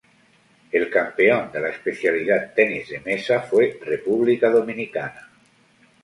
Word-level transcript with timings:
El 0.71 0.89
campeón 0.89 1.51
de 1.51 1.59
la 1.59 1.69
especialidad 1.69 2.55
Tenis 2.55 2.89
de 2.89 3.01
mesa 3.01 3.39
fue 3.43 3.79
República 3.85 4.49
Dominicana. 4.49 5.29